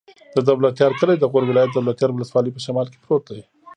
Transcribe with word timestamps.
د 0.35 0.37
دولتيار 0.47 0.91
کلی 0.99 1.15
د 1.19 1.25
غور 1.31 1.43
ولایت، 1.47 1.71
دولتيار 1.73 2.11
ولسوالي 2.13 2.51
په 2.53 2.61
شمال 2.65 2.87
کې 2.91 3.01
پروت 3.03 3.23
دی. 3.33 3.41